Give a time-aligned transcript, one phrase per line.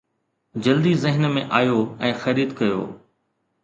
[0.67, 1.79] جلدي ذهن ۾ آيو
[2.11, 2.85] ۽ خريد ڪيو